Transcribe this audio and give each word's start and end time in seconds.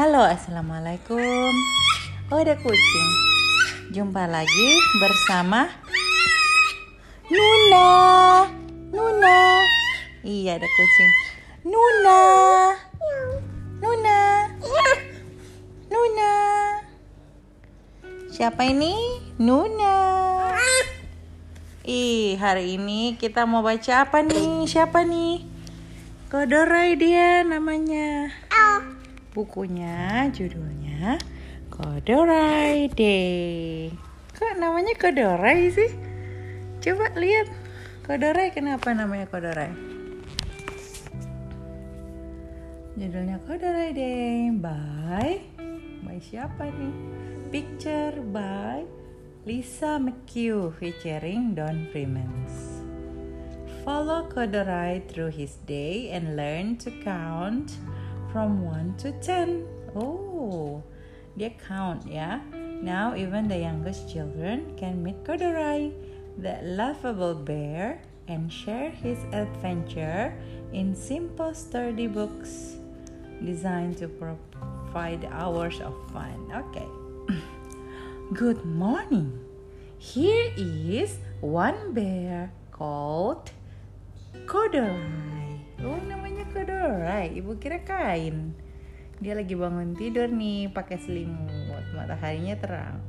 Halo, 0.00 0.24
assalamualaikum. 0.24 1.52
Oh, 2.32 2.40
ada 2.40 2.56
kucing. 2.56 3.10
Jumpa 3.92 4.24
lagi 4.24 4.80
bersama 4.96 5.68
Nuna. 7.28 8.48
Nuna. 8.96 9.60
Iya, 10.24 10.56
ada 10.56 10.64
kucing. 10.64 11.12
Nuna. 11.68 12.22
Nuna. 13.84 14.20
Nuna. 15.92 16.32
Siapa 18.32 18.72
ini? 18.72 18.96
Nuna. 19.36 19.96
Ih, 21.84 22.40
hari 22.40 22.80
ini 22.80 23.20
kita 23.20 23.44
mau 23.44 23.60
baca 23.60 24.08
apa 24.08 24.24
nih? 24.24 24.64
Siapa 24.64 25.04
nih? 25.04 25.44
Kodorai 26.32 26.96
dia 26.96 27.44
namanya. 27.44 28.32
Bukunya 29.30 30.26
judulnya 30.34 31.14
Kodorai 31.70 32.90
Day. 32.90 33.86
Kok 34.34 34.58
namanya 34.58 34.90
Kodorai 34.98 35.70
sih? 35.70 35.86
Coba 36.82 37.14
lihat. 37.14 37.46
Kodorai 38.02 38.50
kenapa 38.50 38.90
namanya 38.90 39.30
Kodorai? 39.30 39.70
Judulnya 42.98 43.38
Kodorai 43.46 43.94
Day 43.94 44.50
by 44.50 45.38
by 46.02 46.18
siapa 46.18 46.66
nih? 46.66 46.94
Picture 47.54 48.18
by 48.34 48.82
Lisa 49.46 50.02
McHugh 50.02 50.74
featuring 50.74 51.54
Don 51.54 51.86
Freemans. 51.94 52.82
Follow 53.86 54.26
Kodorai 54.26 55.06
through 55.06 55.30
his 55.30 55.54
day 55.70 56.10
and 56.10 56.34
learn 56.34 56.74
to 56.82 56.90
count 57.06 57.78
from 58.32 58.64
1 58.64 58.94
to 58.98 59.12
10. 59.20 59.66
Oh, 59.94 60.82
dia 61.36 61.50
count 61.58 62.06
yeah? 62.06 62.40
Now 62.82 63.14
even 63.14 63.48
the 63.48 63.58
youngest 63.58 64.08
children 64.08 64.72
can 64.76 65.02
meet 65.02 65.22
Kodorai, 65.24 65.92
the 66.38 66.58
laughable 66.62 67.34
bear, 67.34 68.00
and 68.28 68.50
share 68.50 68.90
his 68.90 69.18
adventure 69.34 70.32
in 70.72 70.94
simple 70.94 71.52
sturdy 71.52 72.06
books 72.06 72.78
designed 73.44 73.98
to 73.98 74.08
provide 74.08 75.26
hours 75.32 75.80
of 75.80 75.94
fun. 76.12 76.38
Okay. 76.54 76.88
Good 78.32 78.64
morning. 78.64 79.34
Here 79.98 80.54
is 80.56 81.18
one 81.40 81.92
bear 81.92 82.52
called 82.70 83.50
Kodorai. 84.46 85.29
Oh, 85.80 85.96
namanya 86.04 86.44
Kodorai. 86.52 87.32
Ibu 87.40 87.56
kira 87.56 87.80
kain. 87.80 88.52
Dia 89.20 89.36
lagi 89.36 89.56
bangun 89.56 89.96
tidur 89.96 90.28
nih 90.28 90.68
pakai 90.72 91.00
selimut. 91.00 91.84
Mataharinya 91.96 92.56
terang. 92.60 93.00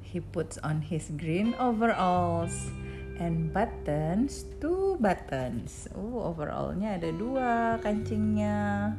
He 0.00 0.24
puts 0.24 0.56
on 0.64 0.80
his 0.80 1.12
green 1.20 1.52
overalls 1.60 2.72
and 3.20 3.52
buttons 3.52 4.48
two 4.56 4.96
buttons. 5.04 5.84
Oh, 5.92 6.32
overallnya 6.32 6.96
ada 6.96 7.12
dua 7.12 7.76
kancingnya. 7.84 8.96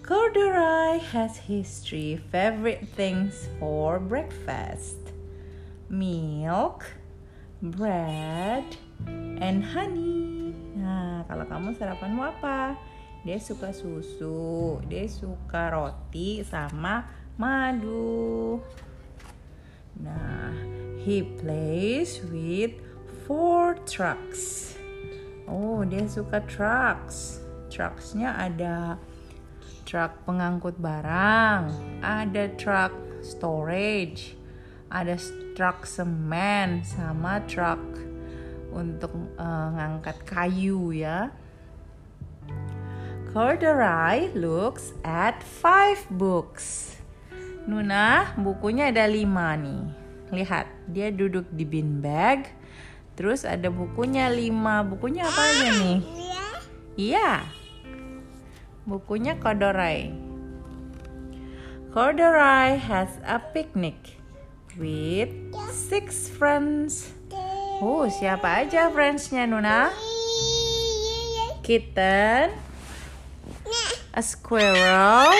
Corduroy 0.00 0.98
has 1.12 1.36
his 1.46 1.84
three 1.84 2.16
favorite 2.18 2.88
things 2.96 3.52
for 3.60 4.00
breakfast 4.00 4.98
milk, 5.92 6.88
bread, 7.62 8.66
and 9.38 9.62
honey. 9.62 10.50
Nah, 10.74 11.22
kalau 11.30 11.46
kamu 11.46 11.78
sarapanmu 11.78 12.26
apa? 12.26 12.74
Dia 13.22 13.38
suka 13.38 13.70
susu, 13.70 14.82
dia 14.90 15.06
suka 15.06 15.70
roti 15.70 16.42
sama 16.42 17.06
madu. 17.38 18.58
Nah, 20.02 20.50
he 21.06 21.22
plays 21.22 22.18
with 22.34 22.74
four 23.22 23.78
trucks. 23.86 24.74
Oh, 25.46 25.86
dia 25.86 26.02
suka 26.10 26.42
trucks. 26.50 27.38
Trucksnya 27.70 28.34
ada 28.34 28.98
truk 29.86 30.26
pengangkut 30.26 30.82
barang, 30.82 31.70
ada 32.02 32.44
truk 32.58 33.22
storage, 33.22 34.34
ada 34.92 35.16
truk 35.56 35.88
semen 35.88 36.84
sama 36.84 37.40
truk 37.48 37.80
untuk 38.68 39.12
uh, 39.40 39.68
ngangkat 39.72 40.20
kayu 40.28 40.92
ya. 40.92 41.32
Corduroy 43.32 44.28
looks 44.36 44.92
at 45.00 45.40
five 45.40 46.04
books. 46.12 47.00
Nuna, 47.64 48.36
bukunya 48.36 48.92
ada 48.92 49.08
lima 49.08 49.56
nih. 49.56 49.82
Lihat, 50.32 50.68
dia 50.92 51.08
duduk 51.08 51.48
di 51.48 51.64
bin 51.64 52.04
bag. 52.04 52.52
Terus 53.16 53.48
ada 53.48 53.72
bukunya 53.72 54.28
lima. 54.28 54.84
Bukunya 54.84 55.24
apa 55.24 55.40
aja 55.48 55.68
nih? 55.80 56.00
Iya. 57.00 57.48
Bukunya 58.84 59.40
Corduroy. 59.40 60.12
Corduroy 61.92 62.76
has 62.76 63.16
a 63.24 63.40
picnic 63.40 64.21
with 64.76 65.28
six 65.72 66.28
friends. 66.28 67.12
Oh, 67.82 68.06
siapa 68.06 68.62
aja 68.64 68.88
friendsnya 68.88 69.44
Nuna? 69.44 69.90
Kitten, 71.62 72.50
a 74.10 74.22
squirrel, 74.22 75.30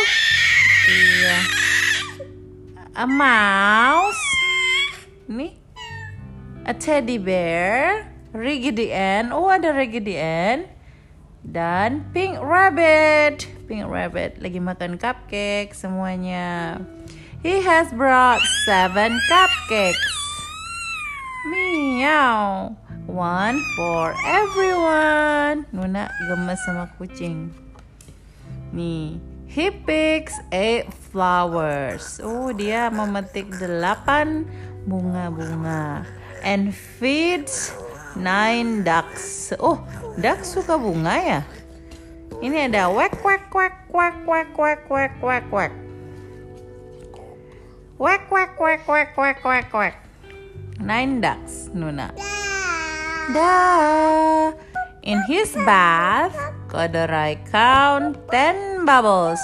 iya, 0.87 1.37
a 2.94 3.06
mouse, 3.10 4.22
nih, 5.26 5.59
a 6.62 6.72
teddy 6.75 7.19
bear, 7.19 8.06
Raggedy 8.31 8.94
Ann, 8.94 9.34
oh 9.34 9.50
ada 9.50 9.75
Raggedy 9.75 10.14
Ann, 10.14 10.70
dan 11.43 12.06
Pink 12.14 12.38
Rabbit. 12.38 13.50
Pink 13.66 13.91
Rabbit 13.91 14.38
lagi 14.38 14.62
makan 14.62 14.94
cupcake 15.03 15.75
semuanya. 15.75 16.78
He 17.42 17.58
has 17.58 17.91
brought 17.91 18.38
seven 18.62 19.19
cupcakes. 19.26 19.98
Meow. 21.50 22.78
One 23.10 23.58
for 23.75 24.14
everyone. 24.22 25.66
Nuna 25.75 26.06
gemes 26.31 26.62
sama 26.62 26.86
kucing. 26.94 27.50
Nih, 28.70 29.19
he 29.50 29.75
picks 29.75 30.38
eight 30.54 30.86
flowers. 31.10 32.22
Oh, 32.22 32.54
dia 32.54 32.94
memetik 32.94 33.50
delapan 33.58 34.47
bunga-bunga. 34.86 36.06
And 36.47 36.70
feeds 36.70 37.75
nine 38.14 38.86
ducks. 38.86 39.50
Oh, 39.58 39.82
duck 40.14 40.47
suka 40.47 40.78
bunga 40.78 41.19
ya? 41.19 41.41
Ini 42.38 42.70
ada 42.70 42.86
wek 42.86 43.19
wek 43.19 43.50
wek 43.50 43.91
wek 43.91 44.16
wek 44.31 44.50
wek 44.54 44.82
wek 44.86 45.14
wek 45.19 45.47
wek. 45.50 45.81
Wek 48.02 48.26
wek 48.34 48.58
wek 48.58 48.82
wek 48.90 49.14
wek 49.14 49.38
wek 49.46 49.70
wek. 49.70 49.94
Nine 50.82 51.22
ducks, 51.22 51.70
Nuna. 51.70 52.10
Da. 53.30 54.50
In 55.06 55.22
his 55.30 55.54
bath, 55.62 56.34
Kodorai 56.66 57.38
count 57.46 58.18
ten 58.26 58.82
bubbles. 58.82 59.38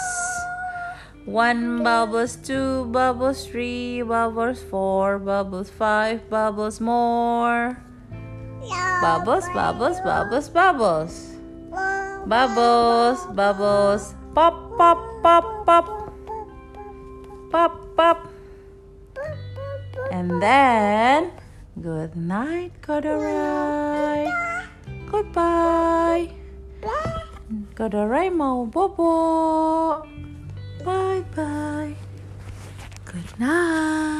One 1.22 1.86
bubbles, 1.86 2.34
two 2.34 2.90
bubbles, 2.90 3.46
three 3.46 4.02
bubbles, 4.02 4.58
four 4.66 5.22
bubbles, 5.22 5.70
five 5.70 6.26
bubbles 6.26 6.82
more. 6.82 7.78
Bubbles, 8.98 9.46
bubbles, 9.54 10.02
bubbles, 10.02 10.50
bubbles. 10.50 11.14
Bubbles, 12.26 13.22
bubbles. 13.38 14.18
Pop, 14.34 14.74
pop, 14.74 14.98
pop, 15.22 15.46
pop. 15.62 15.86
Pop, 17.54 17.72
pop. 17.94 18.18
And 20.10 20.42
then, 20.42 21.32
good 21.80 22.16
night, 22.16 22.72
Kodorai. 22.80 24.28
Goodbye. 25.10 26.32
Kodorai 27.76 28.32
mau 28.32 28.66
bobo. 28.66 30.02
Bye 30.84 31.24
bye. 31.36 31.94
Good 33.04 33.30
night. 33.38 34.17